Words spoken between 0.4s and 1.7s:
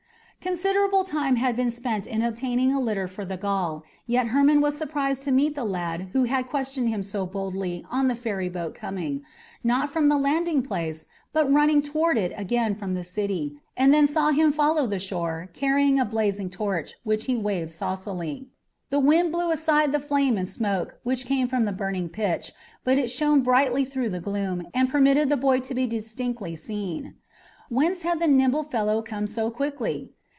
Considerable time had been